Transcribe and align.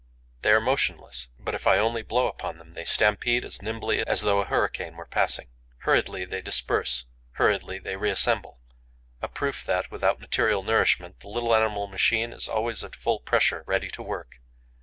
They 0.41 0.49
are 0.49 0.59
motionless; 0.59 1.27
but, 1.37 1.53
if 1.53 1.67
I 1.67 1.77
only 1.77 2.01
blow 2.01 2.25
upon 2.27 2.57
them, 2.57 2.73
they 2.73 2.85
stampede 2.85 3.45
as 3.45 3.61
nimbly 3.61 4.03
as 4.07 4.21
though 4.21 4.39
a 4.39 4.45
hurricane 4.45 4.95
were 4.97 5.05
passing. 5.05 5.49
Hurriedly, 5.83 6.25
they 6.25 6.41
disperse; 6.41 7.05
hurriedly, 7.33 7.77
they 7.77 7.97
reassemble: 7.97 8.59
a 9.21 9.27
proof 9.27 9.63
that, 9.65 9.91
without 9.91 10.19
material 10.19 10.63
nourishment, 10.63 11.19
the 11.19 11.27
little 11.29 11.53
animal 11.53 11.85
machine 11.85 12.33
is 12.33 12.49
always 12.49 12.83
at 12.83 12.95
full 12.95 13.19
pressure, 13.19 13.63
ready 13.67 13.91
to 13.91 14.01
work. 14.01 14.39